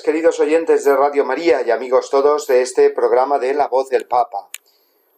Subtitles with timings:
[0.00, 4.06] Queridos oyentes de Radio María y amigos todos de este programa de La Voz del
[4.06, 4.48] Papa.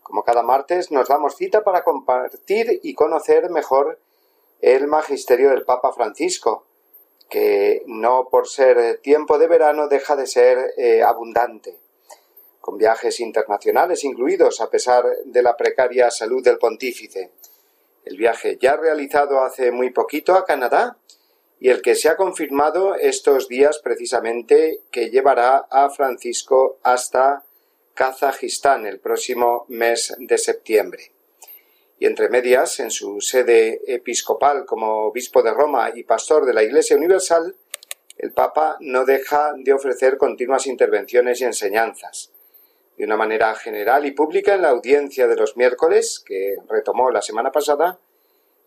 [0.03, 4.01] Como cada martes nos damos cita para compartir y conocer mejor
[4.61, 6.67] el magisterio del Papa Francisco,
[7.29, 11.79] que no por ser tiempo de verano deja de ser eh, abundante,
[12.61, 17.31] con viajes internacionales incluidos a pesar de la precaria salud del pontífice.
[18.05, 20.99] El viaje ya realizado hace muy poquito a Canadá
[21.65, 27.43] y el que se ha confirmado estos días precisamente que llevará a Francisco hasta
[27.95, 31.13] Kazajistán el próximo mes de septiembre.
[31.99, 36.63] Y entre medias, en su sede episcopal como obispo de Roma y pastor de la
[36.63, 37.57] Iglesia Universal,
[38.19, 42.31] el Papa no deja de ofrecer continuas intervenciones y enseñanzas.
[42.99, 47.23] De una manera general y pública en la audiencia de los miércoles, que retomó la
[47.23, 47.99] semana pasada,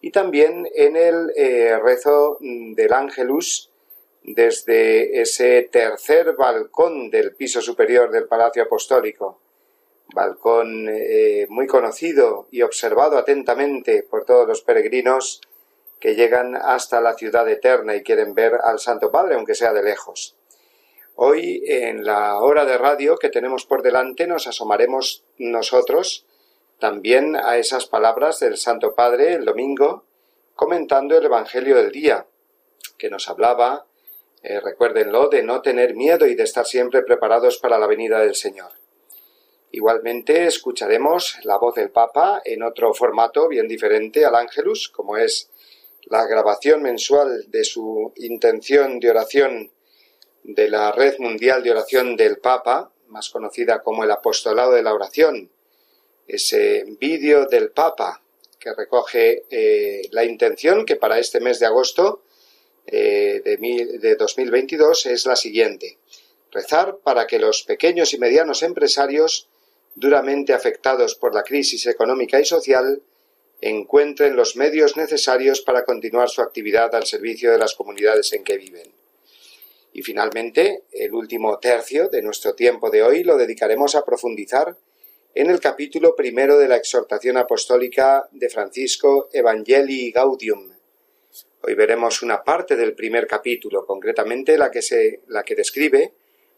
[0.02, 3.72] y también en el eh, rezo del Ángelus
[4.24, 9.40] desde ese tercer balcón del piso superior del Palacio Apostólico,
[10.14, 15.42] balcón eh, muy conocido y observado atentamente por todos los peregrinos
[16.00, 19.84] que llegan hasta la ciudad eterna y quieren ver al Santo Padre, aunque sea de
[19.84, 20.36] lejos.
[21.16, 26.28] Hoy, en la hora de radio que tenemos por delante, nos asomaremos nosotros
[26.80, 30.06] también a esas palabras del Santo Padre el domingo,
[30.56, 32.28] comentando el Evangelio del día,
[32.98, 33.86] que nos hablaba,
[34.44, 38.36] eh, recuérdenlo, de no tener miedo y de estar siempre preparados para la venida del
[38.36, 38.72] Señor.
[39.72, 45.50] Igualmente escucharemos la voz del Papa en otro formato bien diferente al Ángelus, como es
[46.04, 49.72] la grabación mensual de su intención de oración
[50.44, 54.94] de la Red Mundial de Oración del Papa, más conocida como el Apostolado de la
[54.94, 55.52] Oración,
[56.28, 58.22] ese vídeo del Papa
[58.60, 62.24] que recoge eh, la intención que para este mes de agosto
[62.86, 65.98] eh, de, de 2022 es la siguiente.
[66.52, 69.48] Rezar para que los pequeños y medianos empresarios
[69.96, 73.02] duramente afectados por la crisis económica y social
[73.62, 78.58] encuentren los medios necesarios para continuar su actividad al servicio de las comunidades en que
[78.58, 78.92] viven.
[79.94, 84.78] Y finalmente, el último tercio de nuestro tiempo de hoy lo dedicaremos a profundizar
[85.40, 90.72] en el capítulo primero de la exhortación apostólica de Francisco Evangelii Gaudium.
[91.62, 96.12] Hoy veremos una parte del primer capítulo, concretamente la que, se, la que describe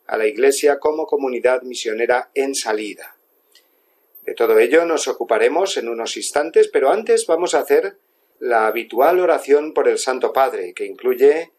[0.06, 3.18] a la Iglesia como comunidad misionera en salida.
[4.26, 7.98] De todo ello nos ocuparemos en unos instantes, pero antes vamos a hacer
[8.40, 11.52] la habitual oración por el Santo Padre, que incluye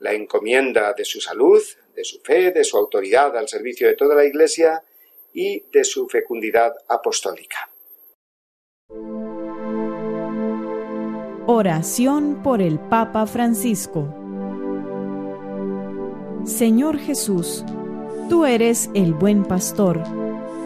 [0.00, 1.62] la encomienda de su salud,
[1.94, 4.82] de su fe, de su autoridad al servicio de toda la Iglesia
[5.36, 7.70] y de su fecundidad apostólica.
[11.46, 14.22] Oración por el Papa Francisco
[16.46, 17.64] Señor Jesús,
[18.28, 20.00] tú eres el buen pastor,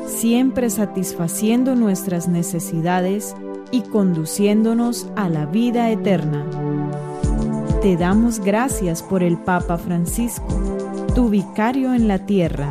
[0.06, 3.34] siempre satisfaciendo nuestras necesidades
[3.70, 6.46] y conduciéndonos a la vida eterna.
[7.80, 10.48] Te damos gracias por el Papa Francisco,
[11.14, 12.70] tu vicario en la tierra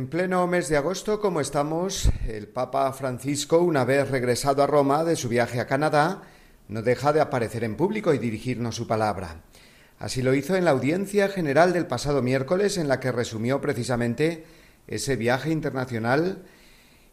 [0.00, 5.04] En pleno mes de agosto, como estamos, el Papa Francisco, una vez regresado a Roma
[5.04, 6.22] de su viaje a Canadá,
[6.68, 9.42] no deja de aparecer en público y dirigirnos su palabra.
[9.98, 14.46] Así lo hizo en la audiencia general del pasado miércoles, en la que resumió precisamente
[14.86, 16.46] ese viaje internacional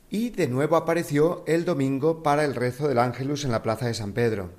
[0.09, 3.95] y de nuevo apareció el domingo para el rezo del Ángelus en la Plaza de
[3.95, 4.51] San Pedro.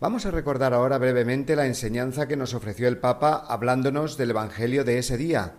[0.00, 4.84] Vamos a recordar ahora brevemente la enseñanza que nos ofreció el Papa hablándonos del Evangelio
[4.84, 5.54] de ese día.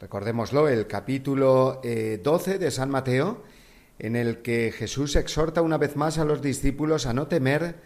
[0.00, 3.42] Recordémoslo, el capítulo 12 eh, de San Mateo,
[3.98, 7.80] en el que Jesús exhorta una vez más a los discípulos a no temer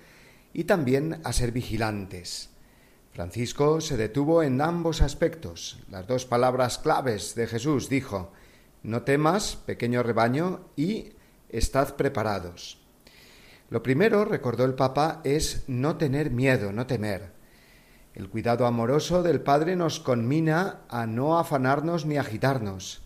[0.52, 2.50] y también a ser vigilantes.
[3.12, 5.78] Francisco se detuvo en ambos aspectos.
[5.90, 8.32] Las dos palabras claves de Jesús dijo,
[8.82, 11.12] no temas, pequeño rebaño, y
[11.48, 12.78] estad preparados.
[13.70, 17.41] Lo primero, recordó el Papa, es no tener miedo, no temer.
[18.14, 23.00] El cuidado amoroso del Padre nos conmina a no afanarnos ni agitarnos.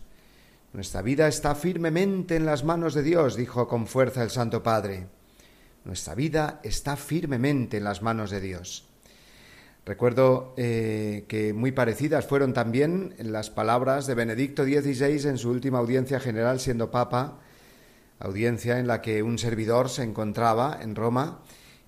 [0.73, 5.07] Nuestra vida está firmemente en las manos de Dios, dijo con fuerza el Santo Padre.
[5.85, 8.85] Nuestra vida está firmemente en las manos de Dios.
[9.85, 15.79] Recuerdo eh, que muy parecidas fueron también las palabras de Benedicto XVI en su última
[15.79, 17.39] audiencia general siendo Papa,
[18.19, 21.39] audiencia en la que un servidor se encontraba en Roma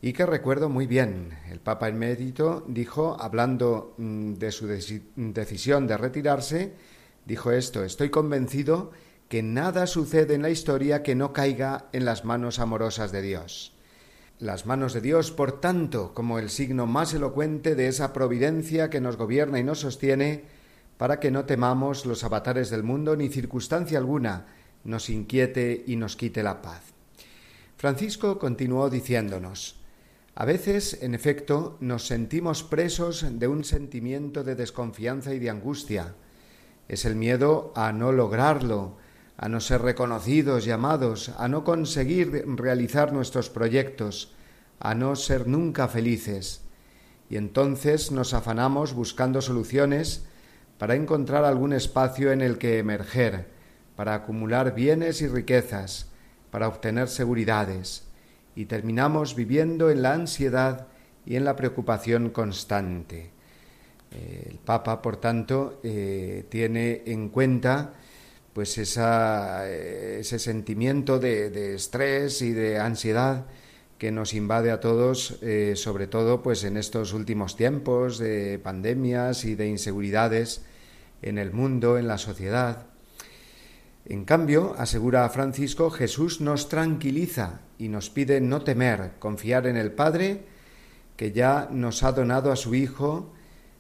[0.02, 1.38] y que recuerdo muy bien.
[1.50, 6.74] El Papa en mérito dijo, hablando mm, de su decisión de retirarse,
[7.26, 8.92] dijo esto, estoy convencido
[9.28, 13.74] que nada sucede en la historia que no caiga en las manos amorosas de Dios.
[14.40, 19.02] Las manos de Dios, por tanto, como el signo más elocuente de esa providencia que
[19.02, 20.46] nos gobierna y nos sostiene,
[20.98, 24.48] para que no temamos los avatares del mundo ni circunstancia alguna
[24.84, 26.82] nos inquiete y nos quite la paz.
[27.78, 29.79] Francisco continuó diciéndonos,
[30.40, 36.16] a veces, en efecto, nos sentimos presos de un sentimiento de desconfianza y de angustia.
[36.88, 38.96] Es el miedo a no lograrlo,
[39.36, 44.34] a no ser reconocidos y amados, a no conseguir realizar nuestros proyectos,
[44.80, 46.62] a no ser nunca felices.
[47.30, 50.24] Y entonces nos afanamos buscando soluciones
[50.78, 53.50] para encontrar algún espacio en el que emerger,
[53.98, 56.08] para acumular bienes y riquezas,
[56.50, 58.09] para obtener seguridades,
[58.60, 60.88] y terminamos viviendo en la ansiedad
[61.26, 63.30] y en la preocupación constante.
[64.12, 67.94] El Papa, por tanto, eh, tiene en cuenta
[68.52, 73.46] pues ese sentimiento de, estrés y de ansiedad
[73.98, 79.46] que nos invade a todos, eh, sobre todo pues en estos últimos tiempos de pandemias
[79.46, 80.66] y de inseguridades
[81.22, 82.89] en el mundo, en la sociedad.
[84.10, 89.92] En cambio, asegura Francisco, Jesús nos tranquiliza y nos pide no temer, confiar en el
[89.92, 90.46] Padre,
[91.16, 93.32] que ya nos ha donado a su Hijo,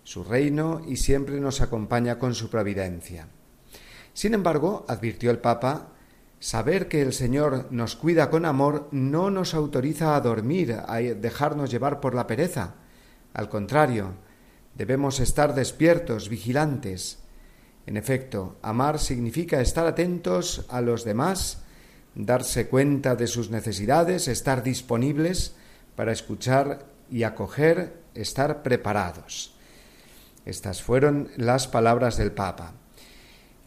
[0.03, 3.27] su reino y siempre nos acompaña con su providencia.
[4.13, 5.93] Sin embargo, advirtió el Papa,
[6.39, 11.71] saber que el Señor nos cuida con amor no nos autoriza a dormir, a dejarnos
[11.71, 12.75] llevar por la pereza.
[13.33, 14.13] Al contrario,
[14.75, 17.17] debemos estar despiertos, vigilantes.
[17.85, 21.63] En efecto, amar significa estar atentos a los demás,
[22.15, 25.55] darse cuenta de sus necesidades, estar disponibles
[25.95, 29.55] para escuchar y acoger, estar preparados.
[30.45, 32.73] Estas fueron las palabras del Papa.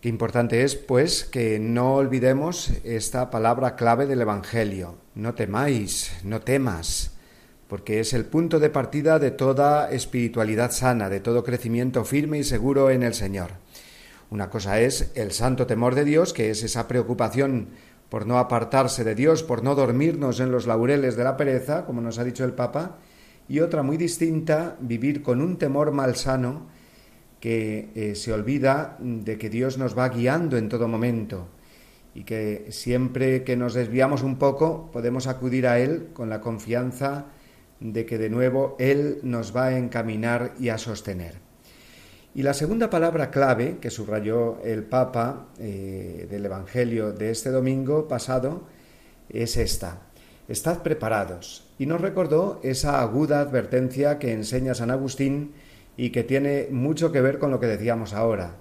[0.00, 4.96] Qué importante es, pues, que no olvidemos esta palabra clave del Evangelio.
[5.14, 7.12] No temáis, no temas,
[7.68, 12.44] porque es el punto de partida de toda espiritualidad sana, de todo crecimiento firme y
[12.44, 13.61] seguro en el Señor.
[14.32, 17.68] Una cosa es el santo temor de Dios, que es esa preocupación
[18.08, 22.00] por no apartarse de Dios, por no dormirnos en los laureles de la pereza, como
[22.00, 22.96] nos ha dicho el Papa,
[23.46, 26.66] y otra muy distinta, vivir con un temor malsano,
[27.40, 31.48] que eh, se olvida de que Dios nos va guiando en todo momento
[32.14, 37.26] y que siempre que nos desviamos un poco podemos acudir a Él con la confianza
[37.80, 41.51] de que de nuevo Él nos va a encaminar y a sostener.
[42.34, 48.08] Y la segunda palabra clave que subrayó el Papa eh, del Evangelio de este domingo
[48.08, 48.62] pasado
[49.28, 49.98] es esta.
[50.48, 51.68] Estad preparados.
[51.78, 55.52] Y nos recordó esa aguda advertencia que enseña San Agustín
[55.98, 58.56] y que tiene mucho que ver con lo que decíamos ahora.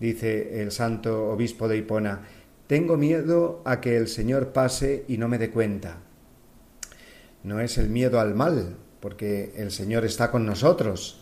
[0.00, 2.22] Dice el santo obispo de Hipona,
[2.66, 5.98] tengo miedo a que el Señor pase y no me dé cuenta.
[7.44, 11.21] No es el miedo al mal, porque el Señor está con nosotros,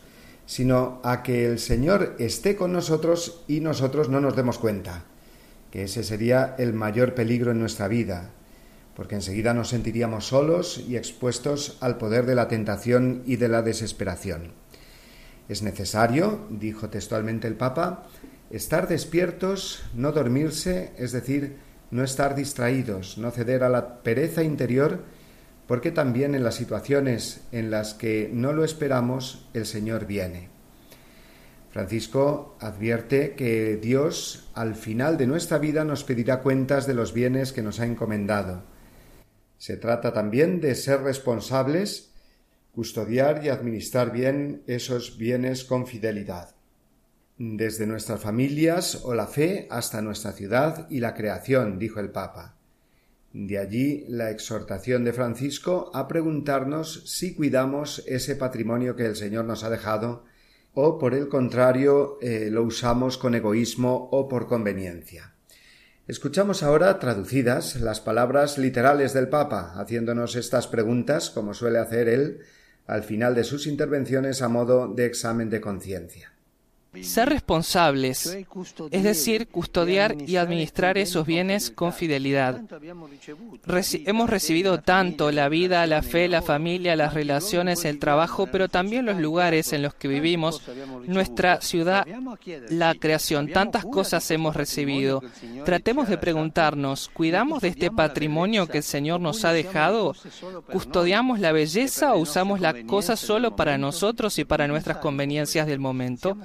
[0.51, 5.05] sino a que el Señor esté con nosotros y nosotros no nos demos cuenta,
[5.71, 8.31] que ese sería el mayor peligro en nuestra vida,
[8.97, 13.63] porque enseguida nos sentiríamos solos y expuestos al poder de la tentación y de la
[13.63, 14.51] desesperación.
[15.49, 18.09] Es necesario, dijo textualmente el Papa,
[18.51, 21.59] estar despiertos, no dormirse, es decir,
[21.93, 25.05] no estar distraídos, no ceder a la pereza interior
[25.71, 30.49] porque también en las situaciones en las que no lo esperamos, el Señor viene.
[31.71, 37.53] Francisco advierte que Dios al final de nuestra vida nos pedirá cuentas de los bienes
[37.53, 38.65] que nos ha encomendado.
[39.59, 42.11] Se trata también de ser responsables,
[42.73, 46.57] custodiar y administrar bien esos bienes con fidelidad.
[47.39, 52.57] Desde nuestras familias o la fe hasta nuestra ciudad y la creación, dijo el Papa.
[53.33, 59.45] De allí la exhortación de Francisco a preguntarnos si cuidamos ese patrimonio que el Señor
[59.45, 60.25] nos ha dejado
[60.75, 65.35] o por el contrario eh, lo usamos con egoísmo o por conveniencia.
[66.07, 72.41] Escuchamos ahora traducidas las palabras literales del Papa, haciéndonos estas preguntas, como suele hacer él,
[72.87, 76.33] al final de sus intervenciones a modo de examen de conciencia.
[77.03, 78.37] Ser responsables,
[78.91, 82.61] es decir, custodiar y administrar esos bienes con fidelidad.
[84.07, 89.07] hemos recibido tanto la vida, la fe, la familia, las relaciones, el trabajo, pero también
[89.07, 90.63] los lugares en los que vivimos,
[91.07, 92.05] nuestra ciudad,
[92.71, 93.53] la creación.
[93.53, 95.23] Tantas cosas hemos recibido.
[95.65, 100.17] Tratemos de preguntarnos, ¿cuidamos de este patrimonio que el Señor nos ha dejado?
[100.73, 105.79] ¿Custodiamos la belleza o usamos la cosa solo para nosotros y para nuestras conveniencias del
[105.79, 106.37] momento?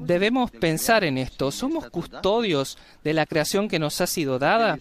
[0.00, 1.50] Debemos pensar en esto.
[1.50, 4.78] ¿Somos custodios de la creación que nos ha sido dada?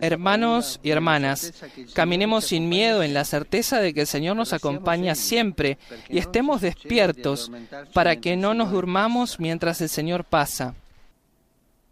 [0.00, 1.52] Hermanos y hermanas,
[1.94, 5.78] caminemos sin miedo en la certeza de que el Señor nos acompaña siempre
[6.08, 7.50] y estemos despiertos
[7.92, 10.74] para que no nos durmamos mientras el Señor pasa.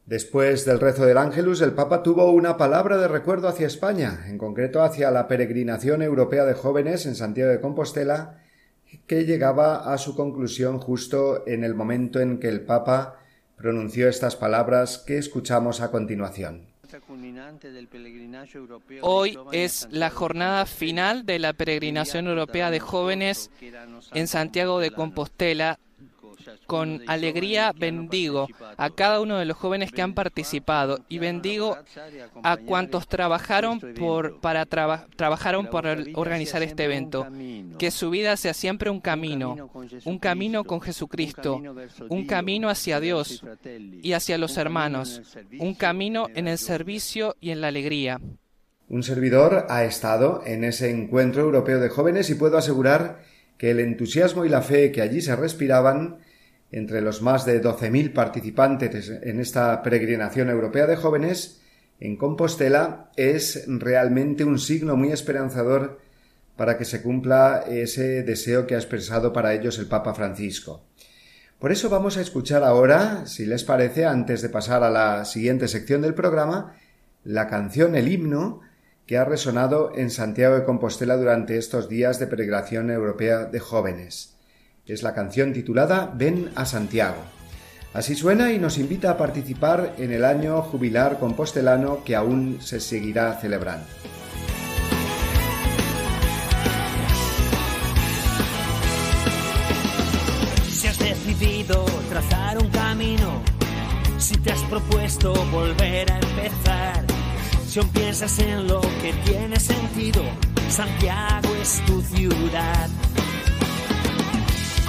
[0.06, 4.36] Después del rezo del Ángelus, el Papa tuvo una palabra de recuerdo hacia España, en
[4.36, 8.41] concreto hacia la peregrinación europea de jóvenes en Santiago de Compostela,
[9.06, 13.18] que llegaba a su conclusión justo en el momento en que el Papa
[13.56, 16.66] pronunció estas palabras que escuchamos a continuación.
[19.00, 23.50] Hoy es la jornada final de la peregrinación europea de jóvenes
[24.12, 25.78] en Santiago de Compostela
[26.66, 31.76] con alegría bendigo a cada uno de los jóvenes que han participado y bendigo
[32.42, 37.26] a cuantos trabajaron por, para trabajaron por organizar este evento.
[37.78, 39.70] Que su vida sea siempre un camino,
[40.04, 41.60] un camino con Jesucristo,
[42.08, 43.42] un camino hacia Dios
[44.02, 45.22] y hacia los hermanos,
[45.58, 48.20] un camino en el servicio y en la alegría.
[48.88, 53.22] Un servidor ha estado en ese encuentro europeo de jóvenes y puedo asegurar
[53.56, 56.18] que el entusiasmo y la fe que allí se respiraban
[56.72, 61.60] entre los más de 12.000 participantes en esta peregrinación europea de jóvenes
[62.00, 66.00] en Compostela es realmente un signo muy esperanzador
[66.56, 70.84] para que se cumpla ese deseo que ha expresado para ellos el Papa Francisco.
[71.58, 75.68] Por eso vamos a escuchar ahora, si les parece, antes de pasar a la siguiente
[75.68, 76.74] sección del programa,
[77.22, 78.60] la canción El himno
[79.06, 84.36] que ha resonado en Santiago de Compostela durante estos días de peregrinación europea de jóvenes.
[84.84, 87.22] Es la canción titulada Ven a Santiago.
[87.94, 92.80] Así suena y nos invita a participar en el año jubilar compostelano que aún se
[92.80, 93.86] seguirá celebrando.
[100.68, 103.40] Si has decidido trazar un camino,
[104.18, 107.04] si te has propuesto volver a empezar,
[107.68, 110.22] si aún piensas en lo que tiene sentido,
[110.68, 112.88] Santiago es tu ciudad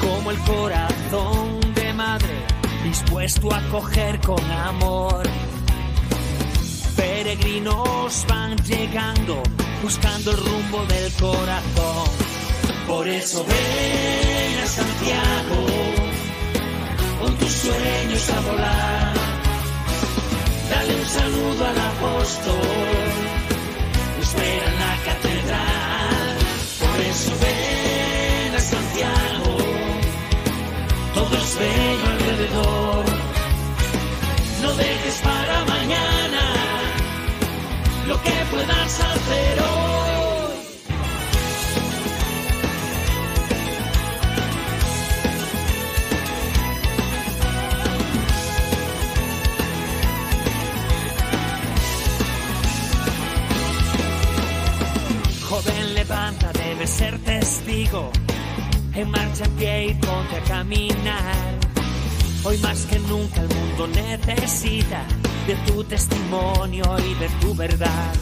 [0.03, 2.45] como el corazón de madre
[2.83, 5.23] dispuesto a coger con amor.
[6.95, 9.41] Peregrinos van llegando
[9.81, 12.07] buscando el rumbo del corazón.
[12.87, 15.65] Por eso ven a Santiago
[17.21, 19.13] con tus sueños a volar.
[20.69, 22.57] Dale un saludo al apóstol,
[24.21, 26.37] espera en la catedral.
[26.79, 27.52] Por eso ven
[31.33, 33.05] todo alrededor.
[34.61, 36.43] No dejes para mañana
[38.07, 39.83] lo que puedas hacer hoy.
[55.49, 58.11] Joven, levanta, debes ser testigo
[58.95, 61.59] en marcha pie y ponte a caminar.
[62.43, 65.05] Hoy más que nunca el mundo necesita
[65.47, 68.13] de tu testimonio y de tu verdad.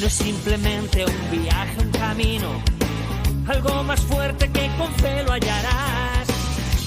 [0.00, 2.48] No es simplemente un viaje, un camino,
[3.46, 6.28] algo más fuerte que con fe lo hallarás.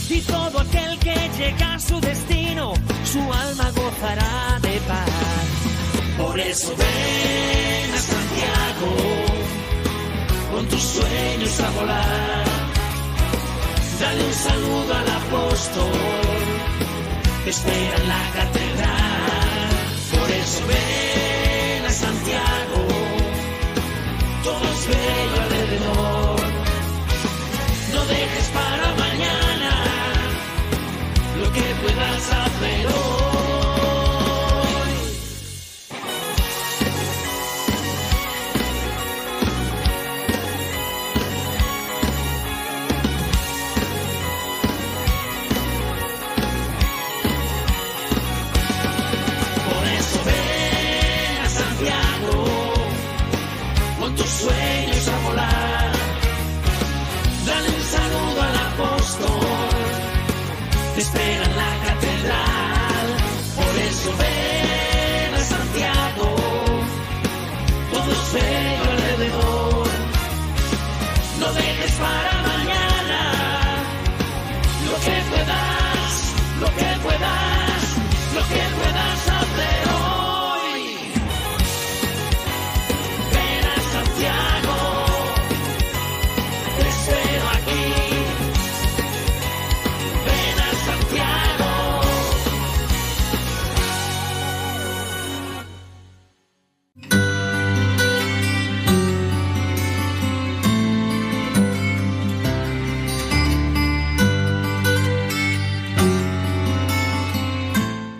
[0.09, 2.73] Y todo aquel que llega a su destino,
[3.05, 5.09] su alma gozará de paz.
[6.17, 9.37] Por eso ven a Santiago
[10.51, 12.56] con tus sueños a volar.
[13.99, 15.91] Dale un saludo al apóstol
[17.43, 19.69] que espera en la catedral.
[20.11, 22.81] Por eso ven a Santiago,
[24.43, 26.41] todo es bello alrededor.
[27.93, 29.71] No dejes para mañana
[31.41, 33.26] lo que puedas hacer hoy.
[60.97, 63.07] Te espera en la catedral.
[63.55, 64.76] Por eso ven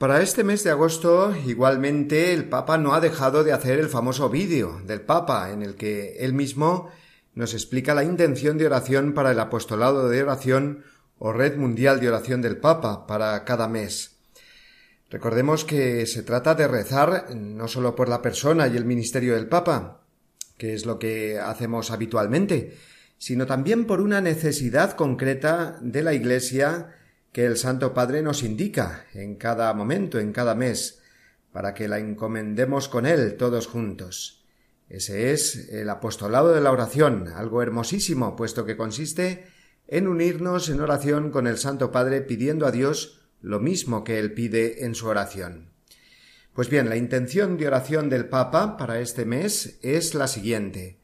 [0.00, 4.30] Para este mes de agosto, igualmente, el Papa no ha dejado de hacer el famoso
[4.30, 6.88] vídeo del Papa, en el que él mismo
[7.34, 10.84] nos explica la intención de oración para el apostolado de oración
[11.18, 14.16] o red mundial de oración del Papa para cada mes.
[15.10, 19.48] Recordemos que se trata de rezar no solo por la persona y el ministerio del
[19.48, 20.00] Papa,
[20.56, 22.74] que es lo que hacemos habitualmente,
[23.18, 26.96] sino también por una necesidad concreta de la Iglesia
[27.32, 31.00] que el Santo Padre nos indica en cada momento, en cada mes,
[31.52, 34.44] para que la encomendemos con Él todos juntos.
[34.88, 39.46] Ese es el apostolado de la oración, algo hermosísimo, puesto que consiste
[39.86, 44.32] en unirnos en oración con el Santo Padre pidiendo a Dios lo mismo que Él
[44.32, 45.70] pide en su oración.
[46.52, 51.00] Pues bien, la intención de oración del Papa para este mes es la siguiente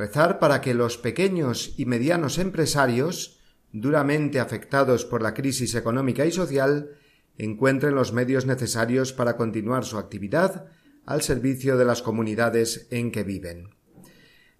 [0.00, 3.39] rezar para que los pequeños y medianos empresarios
[3.72, 6.90] duramente afectados por la crisis económica y social,
[7.38, 10.66] encuentren los medios necesarios para continuar su actividad
[11.06, 13.70] al servicio de las comunidades en que viven.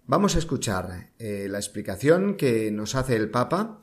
[0.05, 3.79] Vamos a escuchar eh, la explicación que nos hace el Papa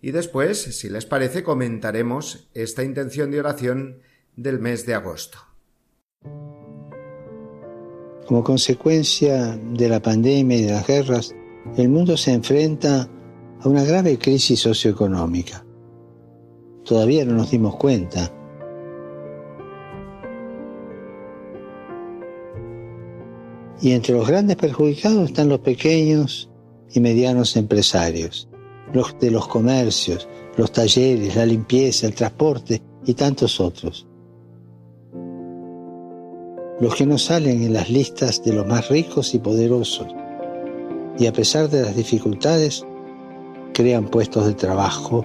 [0.00, 4.00] y después, si les parece, comentaremos esta intención de oración
[4.36, 5.38] del mes de agosto.
[8.26, 11.34] Como consecuencia de la pandemia y de las guerras,
[11.76, 13.08] el mundo se enfrenta
[13.62, 15.64] a una grave crisis socioeconómica.
[16.84, 18.32] Todavía no nos dimos cuenta.
[23.80, 26.50] Y entre los grandes perjudicados están los pequeños
[26.92, 28.48] y medianos empresarios,
[28.92, 34.06] los de los comercios, los talleres, la limpieza, el transporte y tantos otros.
[36.80, 40.08] Los que no salen en las listas de los más ricos y poderosos.
[41.18, 42.84] Y a pesar de las dificultades,
[43.72, 45.24] crean puestos de trabajo,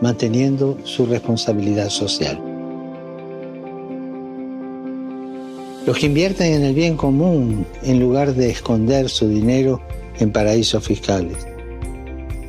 [0.00, 2.40] manteniendo su responsabilidad social.
[5.86, 9.80] Los que invierten en el bien común en lugar de esconder su dinero
[10.18, 11.46] en paraísos fiscales.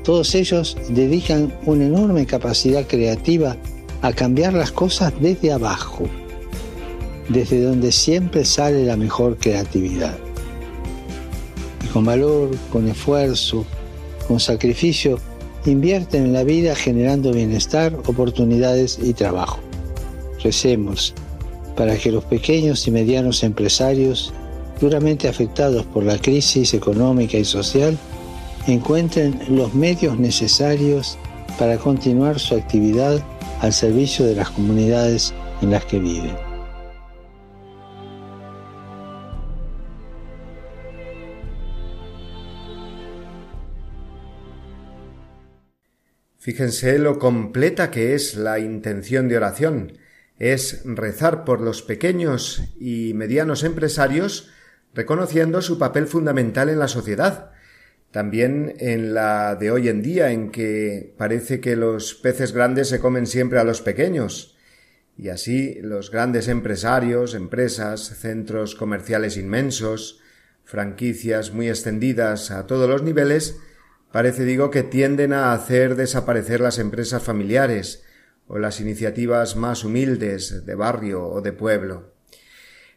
[0.03, 3.55] Todos ellos dedican una enorme capacidad creativa
[4.01, 6.05] a cambiar las cosas desde abajo,
[7.29, 10.17] desde donde siempre sale la mejor creatividad.
[11.83, 13.65] Y con valor, con esfuerzo,
[14.27, 15.19] con sacrificio,
[15.65, 19.59] invierten en la vida generando bienestar, oportunidades y trabajo.
[20.43, 21.13] Recemos
[21.75, 24.33] para que los pequeños y medianos empresarios,
[24.81, 27.97] duramente afectados por la crisis económica y social,
[28.67, 31.17] encuentren los medios necesarios
[31.57, 33.23] para continuar su actividad
[33.61, 36.46] al servicio de las comunidades en las que viven.
[46.47, 49.97] Fíjense lo completa que es la intención de oración.
[50.39, 54.49] Es rezar por los pequeños y medianos empresarios
[54.93, 57.51] reconociendo su papel fundamental en la sociedad,
[58.11, 63.01] también en la de hoy en día, en que parece que los peces grandes se
[63.01, 64.55] comen siempre a los pequeños.
[65.17, 70.21] Y así los grandes empresarios, empresas, centros comerciales inmensos,
[70.63, 73.59] franquicias muy extendidas a todos los niveles,
[74.17, 78.03] parece digo que tienden a hacer desaparecer las empresas familiares
[78.47, 82.15] o las iniciativas más humildes de barrio o de pueblo.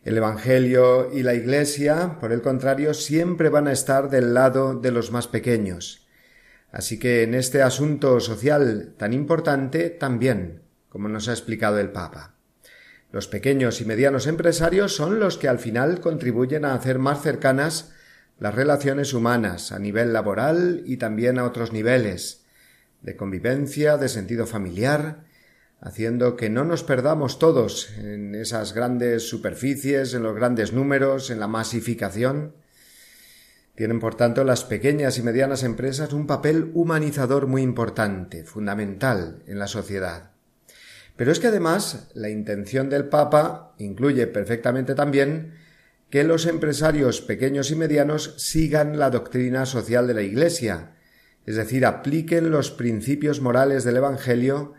[0.02, 4.92] El Evangelio y la Iglesia, por el contrario, siempre van a estar del lado de
[4.92, 6.08] los más pequeños.
[6.72, 12.36] Así que en este asunto social tan importante también, como nos ha explicado el Papa.
[13.12, 17.92] Los pequeños y medianos empresarios son los que al final contribuyen a hacer más cercanas
[18.40, 22.42] las relaciones humanas a nivel laboral y también a otros niveles,
[23.02, 25.24] de convivencia, de sentido familiar,
[25.80, 31.38] haciendo que no nos perdamos todos en esas grandes superficies, en los grandes números, en
[31.38, 32.54] la masificación.
[33.74, 39.58] Tienen, por tanto, las pequeñas y medianas empresas un papel humanizador muy importante, fundamental en
[39.58, 40.30] la sociedad.
[41.16, 45.59] Pero es que además la intención del Papa incluye perfectamente también
[46.10, 50.96] que los empresarios pequeños y medianos sigan la doctrina social de la Iglesia,
[51.46, 54.74] es decir, apliquen los principios morales del Evangelio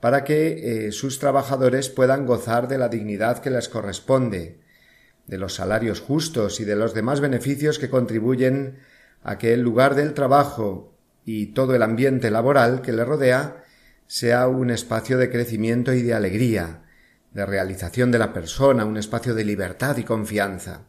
[0.00, 4.60] para que eh, sus trabajadores puedan gozar de la dignidad que les corresponde,
[5.26, 8.78] de los salarios justos y de los demás beneficios que contribuyen
[9.22, 13.64] a que el lugar del trabajo y todo el ambiente laboral que le rodea
[14.06, 16.84] sea un espacio de crecimiento y de alegría,
[17.38, 20.82] de realización de la persona, un espacio de libertad y confianza.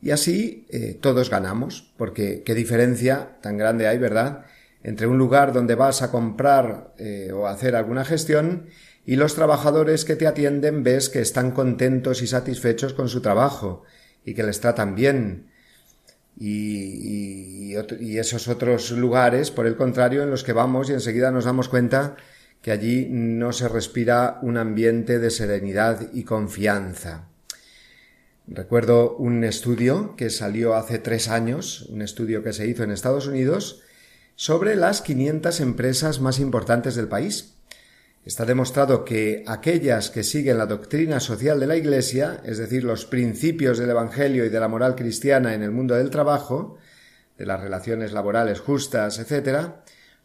[0.00, 4.44] Y así eh, todos ganamos, porque qué diferencia tan grande hay, ¿verdad?,
[4.84, 8.68] entre un lugar donde vas a comprar eh, o hacer alguna gestión
[9.04, 13.82] y los trabajadores que te atienden ves que están contentos y satisfechos con su trabajo
[14.24, 15.50] y que les tratan bien.
[16.38, 21.46] Y, y, esos otros lugares, por el contrario, en los que vamos y enseguida nos
[21.46, 22.14] damos cuenta
[22.62, 27.28] que allí no se respira un ambiente de serenidad y confianza.
[28.46, 33.26] Recuerdo un estudio que salió hace tres años, un estudio que se hizo en Estados
[33.26, 33.82] Unidos,
[34.36, 37.54] sobre las 500 empresas más importantes del país.
[38.24, 43.04] Está demostrado que aquellas que siguen la doctrina social de la Iglesia, es decir, los
[43.04, 46.78] principios del Evangelio y de la moral cristiana en el mundo del trabajo,
[47.36, 49.72] de las relaciones laborales justas, etc.,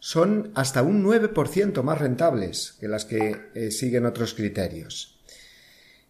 [0.05, 5.17] son hasta un 9% más rentables que las que eh, siguen otros criterios.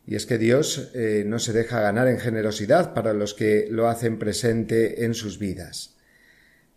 [0.07, 3.87] Y es que Dios eh, no se deja ganar en generosidad para los que lo
[3.87, 5.95] hacen presente en sus vidas.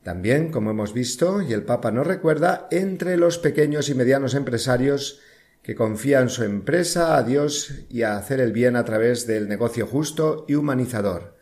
[0.03, 5.21] También, como hemos visto, y el Papa nos recuerda, entre los pequeños y medianos empresarios
[5.63, 9.87] que confían su empresa a Dios y a hacer el bien a través del negocio
[9.87, 11.39] justo y humanizador,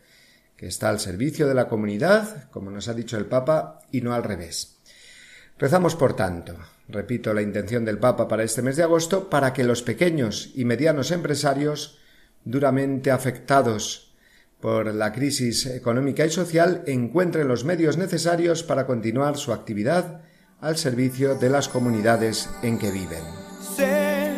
[0.55, 4.13] que está al servicio de la comunidad, como nos ha dicho el Papa, y no
[4.13, 4.74] al revés.
[5.57, 6.53] Rezamos, por tanto,
[6.89, 10.65] repito la intención del Papa para este mes de agosto, para que los pequeños y
[10.65, 11.97] medianos empresarios,
[12.43, 14.13] duramente afectados
[14.59, 20.21] por la crisis económica y social encuentren los medios necesarios para continuar su actividad
[20.59, 23.23] al servicio de las comunidades en que viven.
[23.75, 24.31] Sé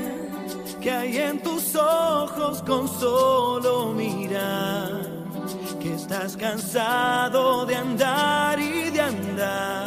[0.81, 5.01] que hay en tus ojos con solo mirar,
[5.81, 9.86] que estás cansado de andar y de andar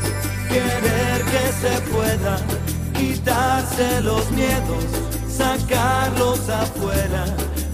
[0.51, 2.37] querer que se pueda
[2.93, 4.85] quitarse los miedos,
[5.27, 7.25] sacarlos afuera,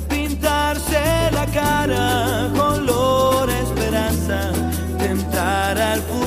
[0.08, 4.52] pintarse la cara, color esperanza,
[5.00, 6.27] tentar al futuro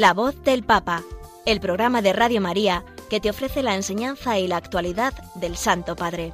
[0.00, 1.04] La voz del Papa,
[1.44, 5.94] el programa de Radio María que te ofrece la enseñanza y la actualidad del Santo
[5.94, 6.32] Padre.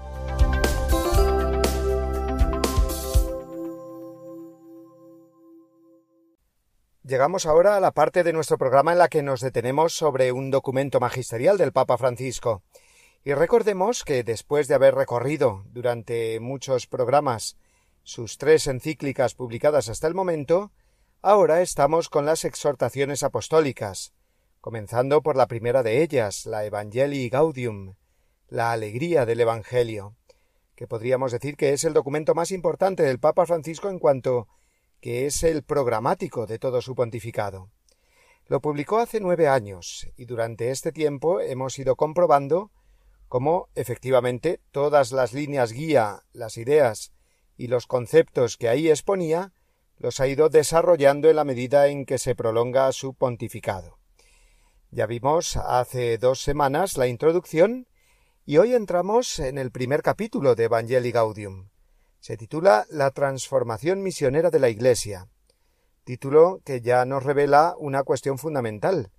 [7.03, 10.53] Llegamos ahora a la parte de nuestro programa en la que nos detenemos sobre un
[10.53, 12.63] documento magisterial del Papa Francisco.
[13.25, 17.57] Y recordemos que después de haber recorrido durante muchos programas
[18.05, 20.71] sus tres encíclicas publicadas hasta el momento,
[21.23, 24.13] ahora estamos con las exhortaciones apostólicas,
[24.61, 27.95] comenzando por la primera de ellas, la Evangelii Gaudium,
[28.49, 30.17] la alegría del Evangelio,
[30.75, 34.49] que podríamos decir que es el documento más importante del Papa Francisco en cuanto
[35.01, 37.71] que es el programático de todo su pontificado.
[38.47, 42.71] Lo publicó hace nueve años y durante este tiempo hemos ido comprobando
[43.29, 47.13] cómo efectivamente todas las líneas guía, las ideas
[47.57, 49.53] y los conceptos que ahí exponía
[49.99, 53.99] los ha ido desarrollando en la medida en que se prolonga su pontificado.
[54.91, 57.89] Ya vimos hace dos semanas la introducción
[58.45, 61.71] y hoy entramos en el primer capítulo de Evangelii Gaudium.
[62.21, 65.29] Se titula La transformación misionera de la Iglesia,
[66.05, 69.11] título que ya nos revela una cuestión fundamental,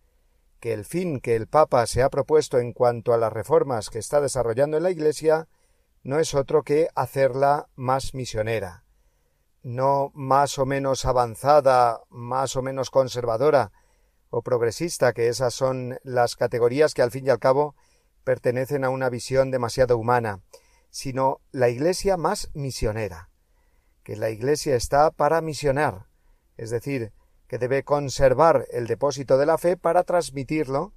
[0.60, 4.00] que el fin que el Papa se ha propuesto en cuanto a las reformas que
[4.00, 5.48] está desarrollando en la Iglesia
[6.04, 8.86] no es otro que hacerla más misionera,
[9.68, 13.74] no más o menos avanzada, más o menos conservadora
[14.30, 17.76] o progresista, que esas son las categorías que al fin y al cabo
[18.24, 20.40] pertenecen a una visión demasiado humana,
[20.90, 23.30] sino la Iglesia más misionera,
[24.04, 26.06] que la Iglesia está para misionar,
[26.56, 27.12] es decir,
[27.48, 30.94] que debe conservar el depósito de la fe para transmitirlo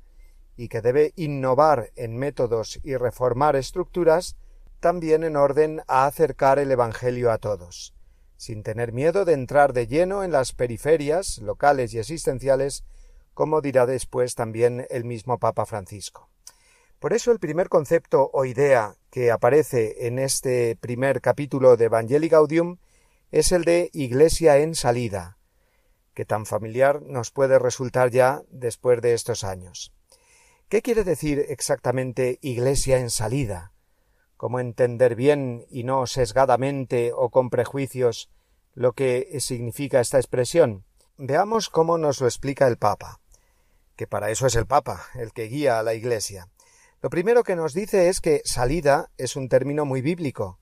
[0.56, 4.36] y que debe innovar en métodos y reformar estructuras
[4.78, 7.94] también en orden a acercar el Evangelio a todos,
[8.40, 12.84] sin tener miedo de entrar de lleno en las periferias locales y existenciales,
[13.34, 16.30] como dirá después también el mismo Papa Francisco.
[17.00, 22.30] Por eso el primer concepto o idea que aparece en este primer capítulo de Evangelii
[22.30, 22.78] Gaudium
[23.30, 25.36] es el de Iglesia en salida,
[26.14, 29.92] que tan familiar nos puede resultar ya después de estos años.
[30.70, 33.74] ¿Qué quiere decir exactamente Iglesia en salida?
[34.40, 38.30] ¿Cómo entender bien y no sesgadamente o con prejuicios
[38.72, 40.86] lo que significa esta expresión?
[41.18, 43.20] Veamos cómo nos lo explica el Papa,
[43.96, 46.48] que para eso es el Papa, el que guía a la Iglesia.
[47.02, 50.58] Lo primero que nos dice es que salida es un término muy bíblico.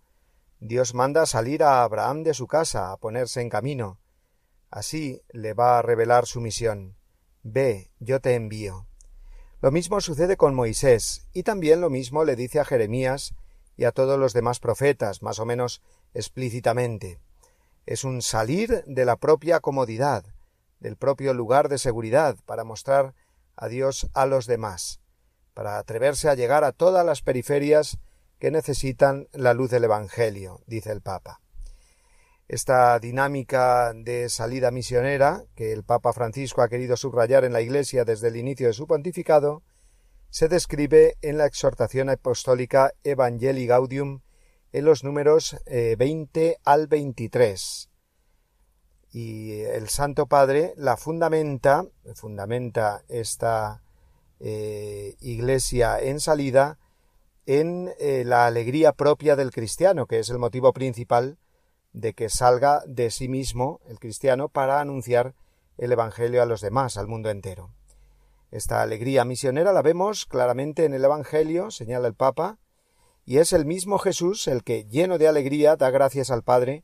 [0.59, 4.01] Dios manda salir a Abraham de su casa, a ponerse en camino.
[4.73, 6.97] Así le va a revelar su misión.
[7.45, 8.89] Ve, yo te envío.
[9.63, 13.37] Lo mismo sucede con Moisés, y también lo mismo le dice a Jeremías
[13.79, 15.81] y a todos los demás profetas, más o menos
[16.13, 17.21] explícitamente.
[17.87, 20.25] Es un salir de la propia comodidad,
[20.81, 23.15] del propio lugar de seguridad, para mostrar
[23.57, 25.01] a Dios a los demás,
[25.55, 27.99] para atreverse a llegar a todas las periferias
[28.41, 31.41] que necesitan la luz del Evangelio, dice el Papa.
[32.49, 38.05] Esta dinámica de salida misionera, que el Papa Francisco ha querido subrayar en la Iglesia
[38.05, 39.63] desde el inicio de su pontificado,
[40.31, 44.21] se describe en la exhortación apostólica Evangelii Gaudium
[44.73, 47.91] en los números 20 eh, al 23.
[49.11, 53.83] Y el Santo Padre la fundamenta, fundamenta esta
[54.41, 56.79] eh, iglesia en salida
[57.47, 61.39] en eh, la alegría propia del cristiano, que es el motivo principal
[61.95, 65.35] de que salga de sí mismo el cristiano para anunciar
[65.79, 67.71] el Evangelio a los demás, al mundo entero.
[68.51, 72.59] Esta alegría misionera la vemos claramente en el Evangelio, señala el Papa,
[73.27, 76.83] y es el mismo Jesús el que, lleno de alegría, da gracias al Padre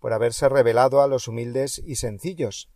[0.00, 2.68] por haberse revelado a los humildes y sencillos.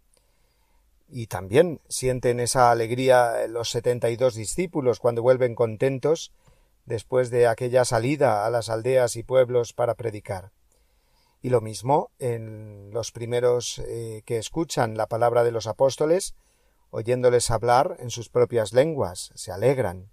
[1.09, 6.33] Y también sienten esa alegría los setenta y dos discípulos cuando vuelven contentos
[6.87, 10.53] después de aquella salida a las aldeas y pueblos para predicar.
[11.43, 16.35] Y lo mismo en los primeros eh, que escuchan la palabra de los apóstoles,
[16.91, 20.11] oyéndoles hablar en sus propias lenguas, se alegran.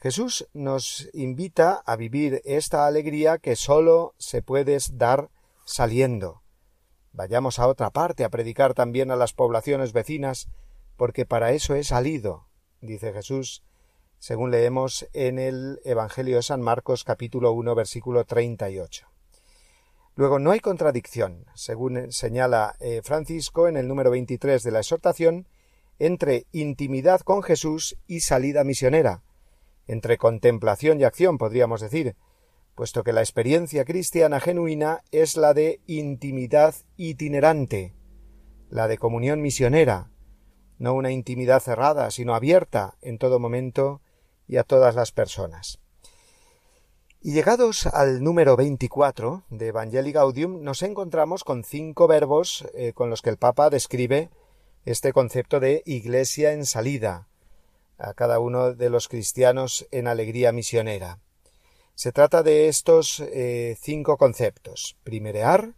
[0.00, 5.30] Jesús nos invita a vivir esta alegría que sólo se puede dar
[5.64, 6.42] saliendo.
[7.12, 10.48] Vayamos a otra parte a predicar también a las poblaciones vecinas,
[10.96, 12.46] porque para eso he salido,
[12.80, 13.62] dice Jesús,
[14.18, 19.06] según leemos en el Evangelio de San Marcos capítulo 1 versículo 38.
[20.16, 25.46] Luego no hay contradicción, según señala eh, Francisco en el número 23 de la exhortación,
[25.98, 29.22] entre intimidad con Jesús y salida misionera,
[29.86, 32.16] entre contemplación y acción, podríamos decir,
[32.74, 37.94] puesto que la experiencia cristiana genuina es la de intimidad itinerante,
[38.70, 40.10] la de comunión misionera,
[40.78, 44.00] no una intimidad cerrada, sino abierta en todo momento
[44.46, 45.80] y a todas las personas.
[47.20, 53.10] Y llegados al número 24 de Evangelii Gaudium, nos encontramos con cinco verbos eh, con
[53.10, 54.30] los que el Papa describe
[54.90, 57.28] este concepto de iglesia en salida
[57.98, 61.20] a cada uno de los cristianos en alegría misionera.
[61.94, 65.74] Se trata de estos eh, cinco conceptos primerear,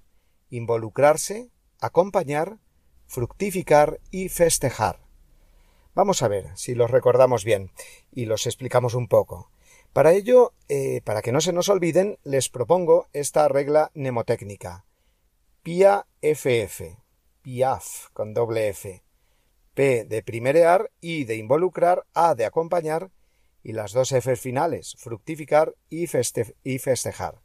[0.48, 2.58] involucrarse, acompañar,
[3.06, 5.00] fructificar y festejar.
[5.94, 7.72] Vamos a ver si los recordamos bien
[8.12, 9.50] y los explicamos un poco.
[9.92, 14.84] Para ello, eh, para que no se nos olviden, les propongo esta regla mnemotécnica.
[15.64, 16.99] Pia FF,
[17.42, 19.02] Piaf con doble F.
[19.74, 23.10] P de primerear, I de involucrar, A de acompañar
[23.62, 27.40] y las dos F finales, fructificar y, festejar.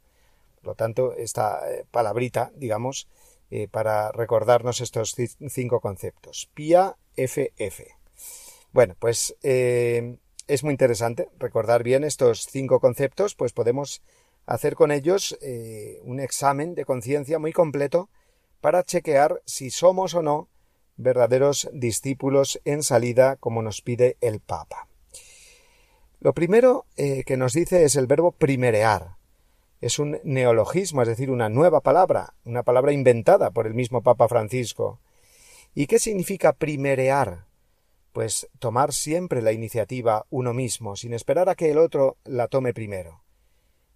[0.56, 3.08] Por lo tanto, esta eh, palabrita, digamos,
[3.50, 5.14] eh, para recordarnos estos
[5.48, 6.50] cinco conceptos.
[6.54, 7.82] Pia FF.
[8.72, 14.02] Bueno, pues eh, es muy interesante recordar bien estos cinco conceptos, pues podemos
[14.46, 15.36] hacer con ellos
[16.04, 18.08] un examen de conciencia muy completo
[18.60, 20.48] para chequear si somos o no
[20.96, 24.88] verdaderos discípulos en salida como nos pide el Papa.
[26.20, 29.16] Lo primero eh, que nos dice es el verbo primerear.
[29.80, 34.26] Es un neologismo, es decir, una nueva palabra, una palabra inventada por el mismo Papa
[34.26, 35.00] Francisco.
[35.74, 37.46] ¿Y qué significa primerear?
[38.16, 42.72] pues tomar siempre la iniciativa uno mismo, sin esperar a que el otro la tome
[42.72, 43.22] primero.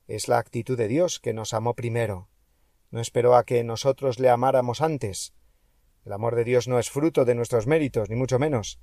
[0.09, 2.29] Es la actitud de Dios que nos amó primero.
[2.91, 5.33] No esperó a que nosotros le amáramos antes.
[6.05, 8.81] El amor de Dios no es fruto de nuestros méritos, ni mucho menos.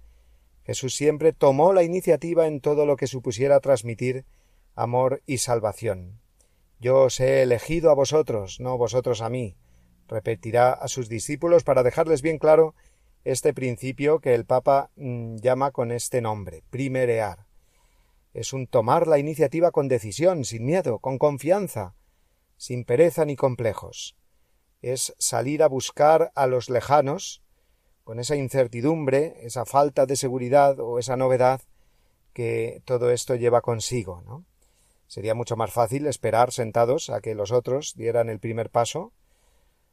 [0.63, 4.25] Jesús siempre tomó la iniciativa en todo lo que supusiera transmitir
[4.75, 6.19] amor y salvación.
[6.79, 9.55] Yo os he elegido a vosotros, no vosotros a mí,
[10.07, 12.75] repetirá a sus discípulos para dejarles bien claro
[13.23, 17.47] este principio que el Papa mm, llama con este nombre, primerear.
[18.33, 21.95] Es un tomar la iniciativa con decisión, sin miedo, con confianza,
[22.57, 24.17] sin pereza ni complejos.
[24.81, 27.43] Es salir a buscar a los lejanos,
[28.03, 31.61] con esa incertidumbre, esa falta de seguridad o esa novedad
[32.33, 34.45] que todo esto lleva consigo.
[35.07, 39.13] Sería mucho más fácil esperar sentados a que los otros dieran el primer paso,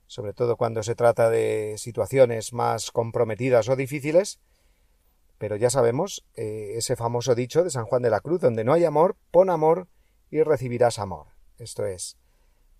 [0.06, 4.40] sobre todo cuando se trata de situaciones más comprometidas o difíciles,
[5.38, 8.72] pero ya sabemos eh, ese famoso dicho de San Juan de la Cruz, donde no
[8.72, 9.88] hay amor, pon amor
[10.30, 11.28] y recibirás amor.
[11.58, 12.16] Esto es,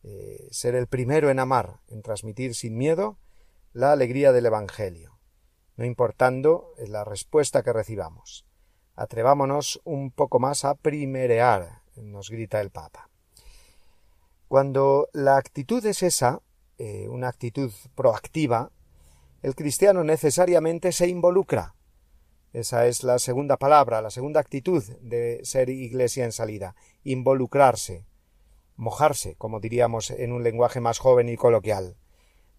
[0.06, 3.18] eh, ser el primero en amar, en transmitir sin miedo
[3.72, 5.18] la alegría del Evangelio,
[5.76, 8.44] no importando la respuesta que recibamos.
[8.96, 13.08] Atrevámonos un poco más a primerear, nos grita el Papa.
[14.46, 16.42] Cuando la actitud es esa,
[16.76, 18.70] eh, una actitud proactiva,
[19.42, 21.74] el cristiano necesariamente se involucra.
[22.52, 28.04] Esa es la segunda palabra, la segunda actitud de ser iglesia en salida, involucrarse,
[28.76, 31.96] mojarse, como diríamos en un lenguaje más joven y coloquial.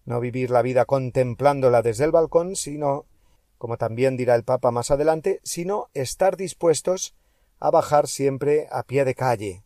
[0.04, 3.06] No vivir la vida contemplándola desde el balcón, sino,
[3.58, 7.14] como también dirá el Papa más adelante, sino estar dispuestos
[7.58, 9.64] a bajar siempre a pie de calle,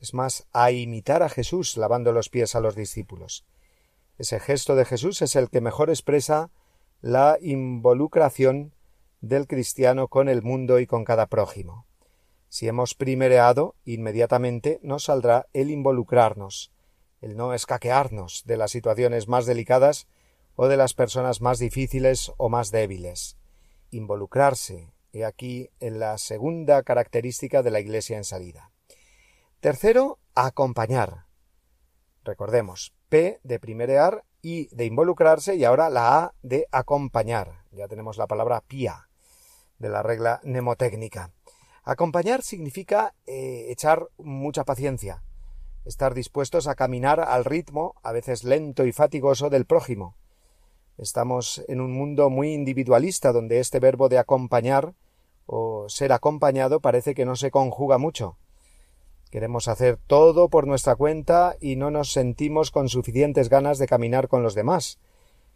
[0.00, 3.44] es más, a imitar a Jesús lavando los pies a los discípulos.
[4.16, 6.50] Ese gesto de Jesús es el que mejor expresa
[7.00, 8.74] la involucración
[9.20, 11.87] del cristiano con el mundo y con cada prójimo.
[12.48, 16.72] Si hemos primereado, inmediatamente nos saldrá el involucrarnos,
[17.20, 20.08] el no escaquearnos de las situaciones más delicadas
[20.56, 23.36] o de las personas más difíciles o más débiles.
[23.90, 28.70] Involucrarse, he aquí en la segunda característica de la Iglesia en salida.
[29.60, 31.26] Tercero, acompañar.
[32.24, 37.64] Recordemos, P de primerear, I de involucrarse y ahora la A de acompañar.
[37.72, 39.08] Ya tenemos la palabra pia
[39.78, 41.32] de la regla mnemotécnica.
[41.88, 45.22] Acompañar significa eh, echar mucha paciencia,
[45.86, 50.14] estar dispuestos a caminar al ritmo, a veces lento y fatigoso, del prójimo.
[50.98, 54.96] Estamos en un mundo muy individualista donde este verbo de acompañar
[55.46, 58.36] o ser acompañado parece que no se conjuga mucho.
[59.30, 64.28] Queremos hacer todo por nuestra cuenta y no nos sentimos con suficientes ganas de caminar
[64.28, 64.98] con los demás,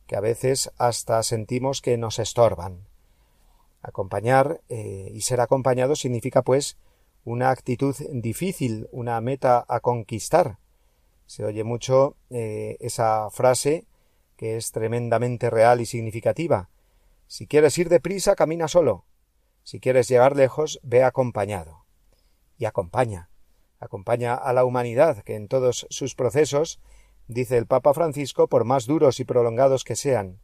[0.06, 2.90] que a veces hasta sentimos que nos estorban.
[3.82, 6.78] Acompañar eh, y ser acompañado significa, pues,
[7.24, 10.58] una actitud difícil, una meta a conquistar.
[11.26, 13.86] Se oye mucho eh, esa frase
[14.36, 16.68] que es tremendamente real y significativa.
[17.26, 19.04] Si quieres ir deprisa, camina solo.
[19.62, 21.84] Si quieres llegar lejos, ve acompañado.
[22.58, 23.30] Y acompaña
[23.82, 26.80] acompaña a la humanidad que en todos sus procesos,
[27.26, 30.38] dice el Papa Francisco, por más duros y prolongados que sean.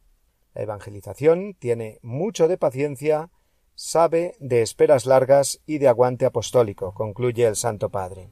[0.53, 3.29] La evangelización tiene mucho de paciencia,
[3.75, 8.31] sabe de esperas largas y de aguante apostólico, concluye el Santo Padre.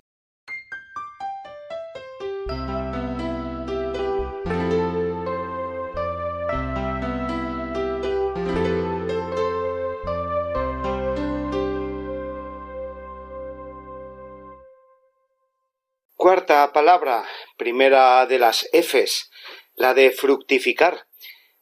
[16.27, 17.23] Cuarta palabra,
[17.55, 19.29] primera de las Fs,
[19.75, 21.06] la de fructificar.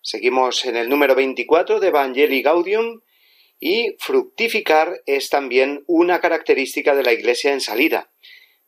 [0.08, 3.02] Seguimos en el número 24 de Evangelii Gaudium
[3.60, 8.12] y fructificar es también una característica de la Iglesia en salida,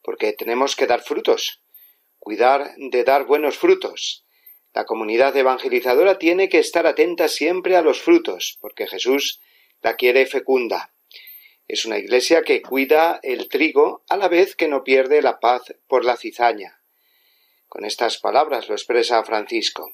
[0.02, 1.62] porque tenemos que dar frutos,
[2.18, 4.26] cuidar de dar buenos frutos.
[4.74, 9.40] La comunidad evangelizadora tiene que estar atenta siempre a los frutos, porque Jesús
[9.84, 10.92] la quiere fecunda.
[11.68, 15.76] Es una iglesia que cuida el trigo a la vez que no pierde la paz
[15.86, 16.82] por la cizaña.
[17.68, 19.94] Con estas palabras lo expresa Francisco.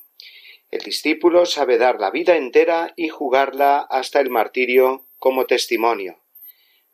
[0.73, 6.17] El discípulo sabe dar la vida entera y jugarla hasta el martirio como testimonio.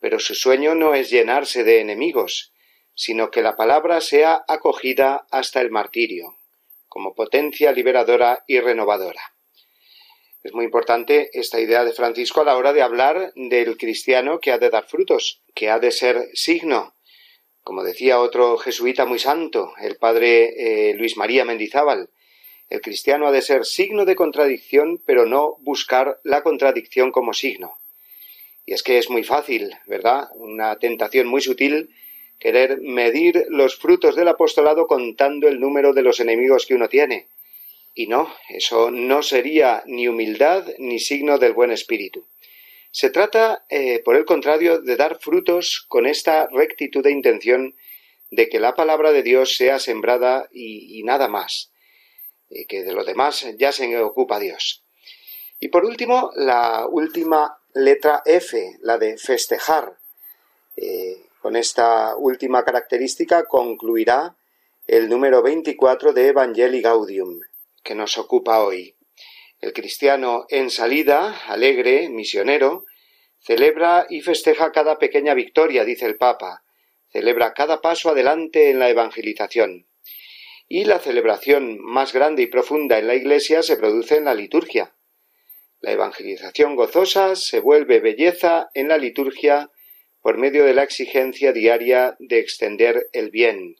[0.01, 2.51] Pero su sueño no es llenarse de enemigos,
[2.93, 6.35] sino que la palabra sea acogida hasta el martirio,
[6.89, 9.21] como potencia liberadora y renovadora.
[10.43, 14.51] Es muy importante esta idea de Francisco a la hora de hablar del cristiano que
[14.51, 16.95] ha de dar frutos, que ha de ser signo.
[17.61, 22.09] Como decía otro jesuita muy santo, el padre eh, Luis María Mendizábal,
[22.69, 27.77] el cristiano ha de ser signo de contradicción, pero no buscar la contradicción como signo.
[28.65, 30.29] Y es que es muy fácil, ¿verdad?
[30.35, 31.89] Una tentación muy sutil
[32.39, 37.27] querer medir los frutos del apostolado contando el número de los enemigos que uno tiene
[37.99, 42.25] y no, eso no sería ni humildad ni signo del buen espíritu.
[42.91, 47.75] Se trata, eh, por el contrario, de dar frutos con esta rectitud de intención
[48.31, 51.73] de que la palabra de Dios sea sembrada y, nada más,
[52.67, 54.83] que de lo demás ya se ocupa Dios.
[55.59, 59.97] Y por último, la última letra F, la de festejar.
[60.75, 64.35] Eh, con esta última característica concluirá
[64.87, 67.39] el número 24 de Evangelii Gaudium
[67.83, 68.95] que nos ocupa hoy.
[69.61, 72.85] El cristiano en salida, alegre, misionero,
[73.39, 76.63] celebra y festeja cada pequeña victoria, dice el Papa,
[77.11, 79.88] celebra cada paso adelante en la evangelización.
[80.69, 84.95] Y la celebración más grande y profunda en la Iglesia se produce en la liturgia.
[85.81, 89.71] La evangelización gozosa se vuelve belleza en la liturgia
[90.21, 93.75] por medio de la exigencia diaria de extender el bien,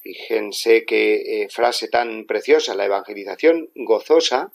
[0.00, 4.54] Fíjense qué eh, frase tan preciosa, la evangelización gozosa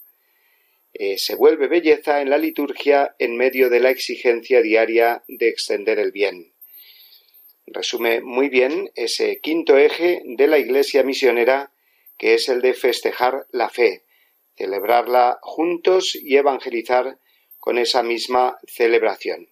[0.94, 6.00] eh, se vuelve belleza en la liturgia en medio de la exigencia diaria de extender
[6.00, 6.53] el bien.
[7.68, 11.72] Resume muy bien ese quinto eje de la Iglesia misionera
[12.18, 14.04] que es el de festejar la fe,
[14.56, 17.18] celebrarla juntos y evangelizar
[17.60, 19.50] con esa misma celebración.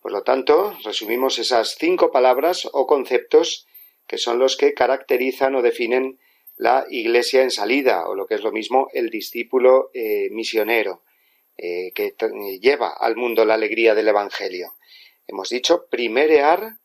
[0.00, 3.66] Por lo tanto, resumimos esas cinco palabras o conceptos
[4.06, 6.18] que son los que caracterizan o definen
[6.56, 11.02] la iglesia en salida, o lo que es lo mismo, el discípulo eh, misionero,
[11.56, 12.14] eh, que
[12.60, 14.74] lleva al mundo la alegría del Evangelio.
[15.26, 16.76] Hemos dicho primerear,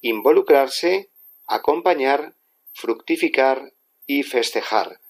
[0.00, 1.10] involucrarse,
[1.46, 2.34] acompañar,
[2.72, 3.72] fructificar
[4.06, 5.00] y festejar.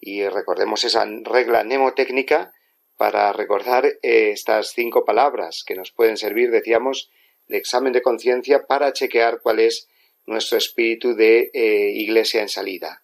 [0.00, 2.52] Y recordemos esa regla mnemotécnica
[2.96, 7.10] para recordar eh, estas cinco palabras que nos pueden servir, decíamos,
[7.48, 9.88] de examen de conciencia para chequear cuál es
[10.26, 13.02] nuestro espíritu de eh, iglesia en salida.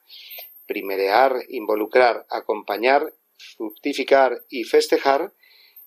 [0.66, 3.12] Primerear, involucrar, acompañar,
[3.56, 5.32] fructificar y festejar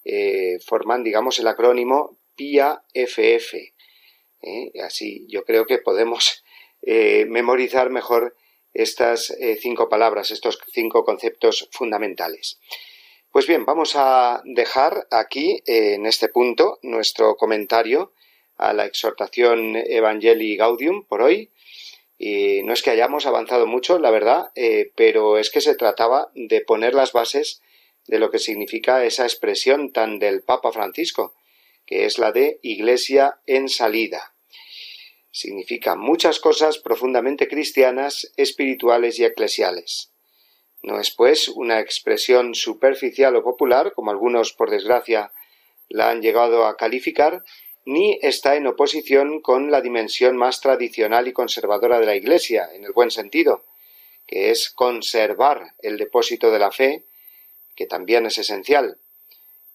[0.05, 3.53] eh, forman, digamos, el acrónimo PIA-FF.
[4.83, 6.43] Así yo creo que podemos
[6.81, 8.35] memorizar mejor
[8.73, 12.59] estas eh, cinco palabras, estos cinco conceptos fundamentales.
[13.31, 18.13] Pues bien, vamos a dejar aquí, eh, en este punto, nuestro comentario
[18.57, 21.51] a la exhortación Evangelii Gaudium por hoy.
[22.17, 26.31] Y no es que hayamos avanzado mucho, la verdad, eh, pero es que se trataba
[26.33, 27.61] de poner las bases
[28.07, 31.33] de lo que significa esa expresión tan del Papa Francisco,
[31.89, 34.35] que es la de Iglesia en salida
[35.31, 40.11] significa muchas cosas profundamente cristianas, espirituales y eclesiales.
[40.83, 45.31] No es, pues, una expresión superficial o popular, como algunos, por desgracia,
[45.87, 47.43] la han llegado a calificar,
[47.85, 52.83] ni está en oposición con la dimensión más tradicional y conservadora de la Iglesia, en
[52.83, 53.65] el buen sentido,
[54.27, 57.05] que es conservar el depósito de la fe,
[57.75, 58.99] que también es esencial.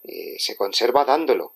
[0.05, 1.55] Eh, se conserva dándolo,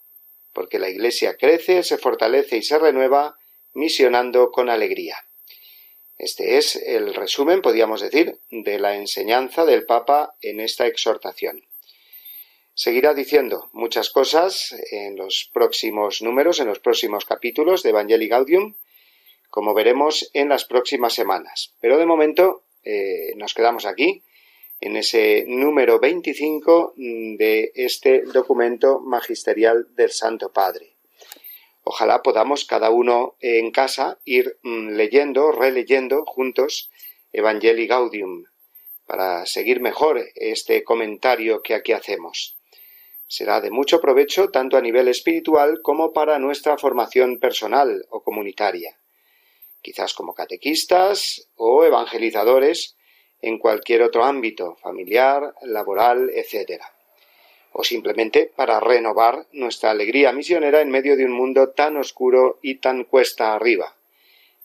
[0.53, 3.39] porque la Iglesia crece, se fortalece y se renueva
[3.75, 5.17] misionando con alegría.
[6.17, 11.63] Este es el resumen, podríamos decir, de la enseñanza del Papa en esta exhortación.
[12.75, 18.75] Seguirá diciendo muchas cosas en los próximos números, en los próximos capítulos de Evangelii Gaudium,
[19.51, 21.75] como veremos en las próximas semanas.
[21.81, 24.23] Pero de momento eh, nos quedamos aquí,
[24.81, 30.95] en ese número 25 de este documento magisterial del Santo Padre.
[31.83, 36.91] Ojalá podamos cada uno en casa ir mm, leyendo, releyendo juntos
[37.33, 38.45] Evangelii Gaudium
[39.07, 42.59] para seguir mejor este comentario que aquí hacemos.
[43.27, 48.99] Será de mucho provecho tanto a nivel espiritual como para nuestra formación personal o comunitaria,
[49.81, 52.98] quizás como catequistas o evangelizadores
[53.43, 56.83] en cualquier otro ámbito, familiar, laboral, etc
[57.73, 62.77] o simplemente para renovar nuestra alegría misionera en medio de un mundo tan oscuro y
[62.77, 63.95] tan cuesta arriba.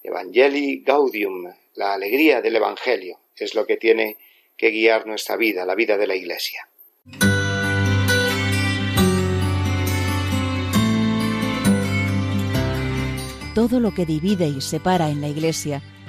[0.02, 4.18] Evangelii Gaudium, la alegría del Evangelio, es lo que tiene
[4.58, 6.68] que guiar nuestra vida, la vida de la Iglesia.
[13.54, 15.84] Todo lo que divide y separa en la Iglesia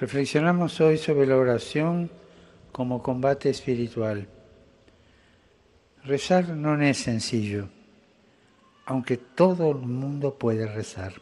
[0.00, 2.08] reflexionamos hoy sobre la oración
[2.70, 4.28] como combate espiritual.
[6.04, 7.68] Rezar no es sencillo,
[8.86, 11.14] aunque todo el mundo puede rezar.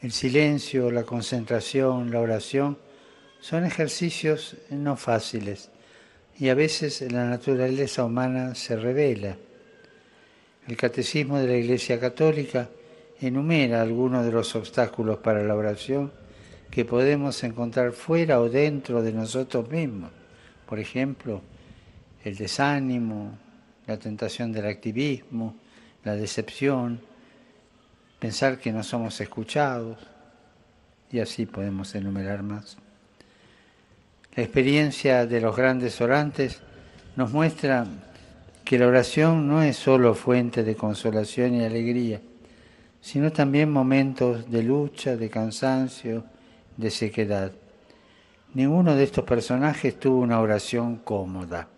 [0.00, 2.78] El silencio, la concentración, la oración
[3.40, 5.70] son ejercicios no fáciles
[6.38, 9.36] y a veces la naturaleza humana se revela.
[10.66, 12.70] El Catecismo de la Iglesia Católica
[13.20, 16.10] enumera algunos de los obstáculos para la oración
[16.70, 20.10] que podemos encontrar fuera o dentro de nosotros mismos
[20.66, 21.40] por ejemplo,
[22.24, 23.38] el desánimo,
[23.86, 25.54] la tentación del activismo,
[26.02, 27.00] la decepción,
[28.18, 29.96] pensar que no somos escuchados,
[31.10, 32.76] y así podemos enumerar más.
[34.34, 36.60] La experiencia de los grandes orantes
[37.14, 37.86] nos muestra
[38.64, 42.20] que la oración no es solo fuente de consolación y alegría,
[43.00, 46.24] sino también momentos de lucha, de cansancio,
[46.76, 47.52] de sequedad.
[48.54, 51.68] Ninguno de estos personajes tuvo una oración cómoda.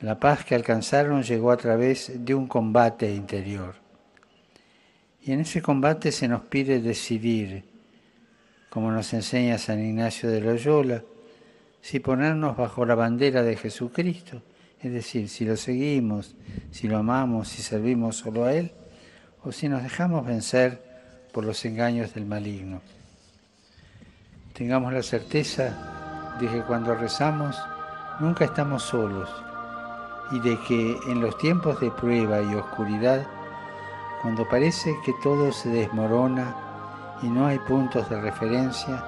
[0.00, 3.74] La paz que alcanzaron llegó a través de un combate interior.
[5.22, 7.64] Y en ese combate se nos pide decidir,
[8.70, 11.02] como nos enseña San Ignacio de Loyola,
[11.80, 14.42] si ponernos bajo la bandera de Jesucristo,
[14.80, 16.34] es decir, si lo seguimos,
[16.70, 18.72] si lo amamos, si servimos solo a Él,
[19.42, 20.82] o si nos dejamos vencer
[21.32, 22.80] por los engaños del maligno.
[24.58, 27.56] Tengamos la certeza de que cuando rezamos
[28.18, 29.30] nunca estamos solos
[30.32, 33.24] y de que en los tiempos de prueba y oscuridad,
[34.20, 36.56] cuando parece que todo se desmorona
[37.22, 39.04] y no hay puntos de referencia,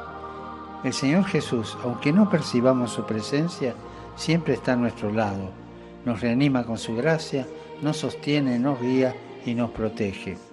[0.85, 3.75] el Señor Jesús, aunque no percibamos su presencia,
[4.15, 5.51] siempre está a nuestro lado,
[6.05, 7.45] nos reanima con su gracia,
[7.83, 10.50] nos sostiene, nos guía y nos protege.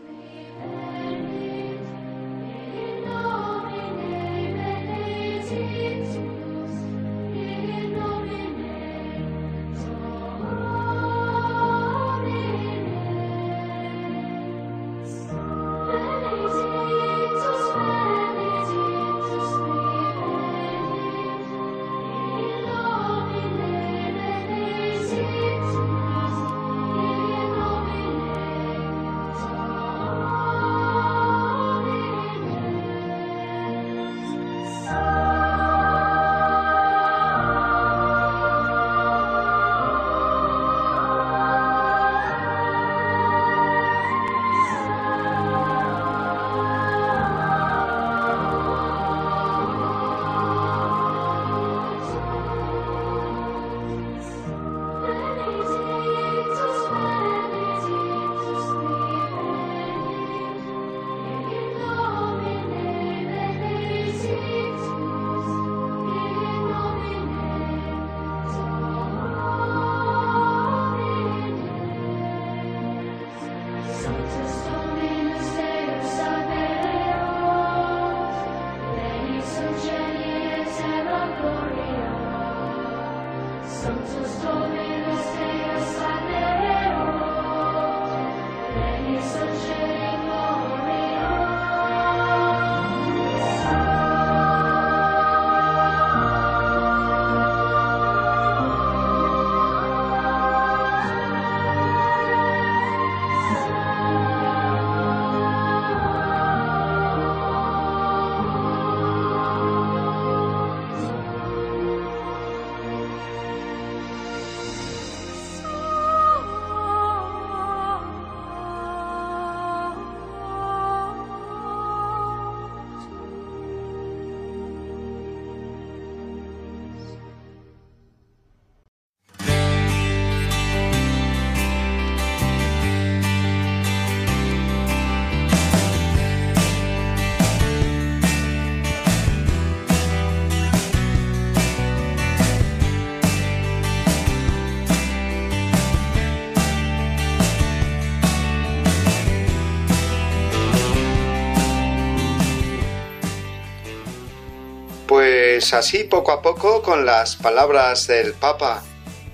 [155.68, 158.82] Pues así, poco a poco, con las palabras del Papa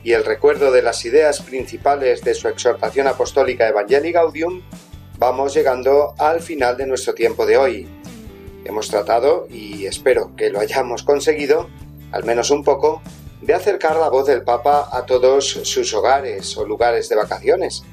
[0.04, 4.64] y el recuerdo de las ideas principales de su exhortación apostólica Evangelii Gaudium,
[5.20, 7.88] vamos llegando al final de nuestro tiempo de hoy.
[8.66, 11.70] Hemos tratado, y espero que lo hayamos conseguido,
[12.12, 13.04] al menos un poco,
[13.44, 17.84] de acercar la voz del Papa a todos sus hogares o lugares de vacaciones,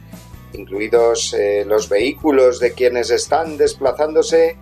[0.54, 4.56] incluidos eh, los vehículos de quienes están desplazándose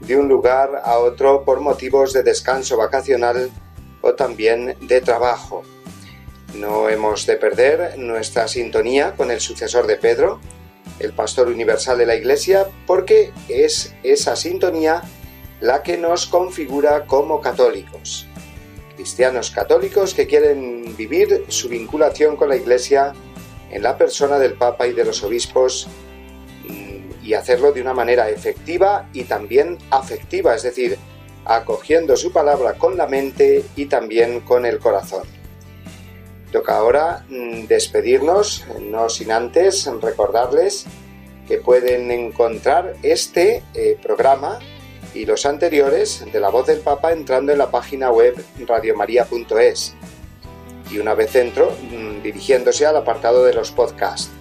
[0.00, 3.50] de un lugar a otro por motivos de descanso vacacional
[4.00, 5.62] o también de trabajo.
[6.54, 10.40] No hemos de perder nuestra sintonía con el sucesor de Pedro,
[10.98, 15.02] el pastor universal de la Iglesia, porque es esa sintonía
[15.60, 18.26] la que nos configura como católicos.
[18.96, 23.12] Cristianos católicos que quieren vivir su vinculación con la Iglesia
[23.70, 25.88] en la persona del Papa y de los obispos
[27.30, 30.98] y hacerlo de una manera efectiva y también afectiva, es decir,
[31.44, 35.22] acogiendo su palabra con la mente y también con el corazón.
[36.50, 40.86] Toca ahora mm, despedirnos, no sin antes recordarles
[41.46, 44.58] que pueden encontrar este eh, programa
[45.14, 49.94] y los anteriores de la voz del Papa entrando en la página web radiomaria.es
[50.90, 54.39] y una vez dentro mm, dirigiéndose al apartado de los podcasts.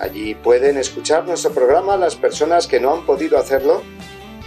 [0.00, 3.82] Allí pueden escuchar nuestro programa las personas que no han podido hacerlo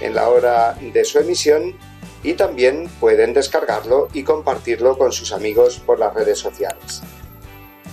[0.01, 1.77] en la hora de su emisión
[2.23, 7.03] y también pueden descargarlo y compartirlo con sus amigos por las redes sociales.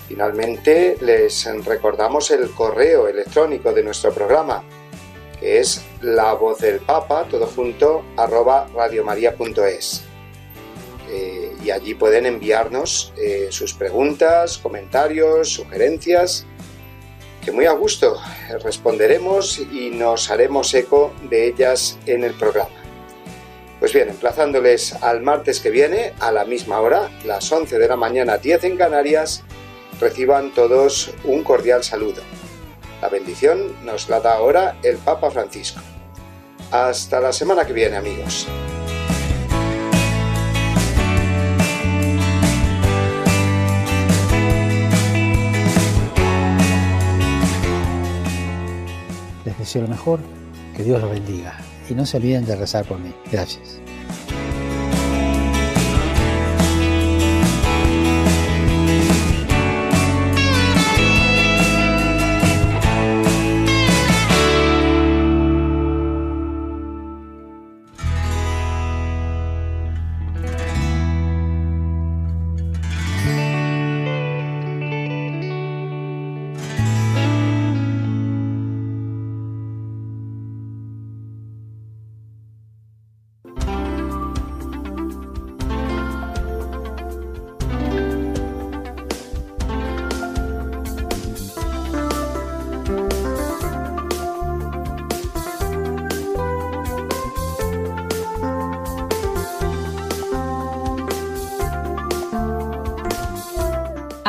[0.08, 4.64] Finalmente, les recordamos el correo electrónico de nuestro programa
[5.40, 10.02] que es la voz del Papa, todo junto, arroba radiomaria.es.
[11.10, 16.46] Eh, y allí pueden enviarnos eh, sus preguntas, comentarios, sugerencias,
[17.44, 18.20] que muy a gusto
[18.62, 22.70] responderemos y nos haremos eco de ellas en el programa.
[23.78, 27.96] Pues bien, emplazándoles al martes que viene, a la misma hora, las 11 de la
[27.96, 29.42] mañana, 10 en Canarias,
[29.98, 32.22] reciban todos un cordial saludo.
[33.00, 35.80] La bendición nos la da ahora el Papa Francisco.
[36.70, 38.46] Hasta la semana que viene, amigos.
[49.78, 50.18] Lo mejor,
[50.76, 51.56] que Dios los bendiga
[51.88, 53.12] y no se olviden de rezar por mí.
[53.30, 53.80] Gracias.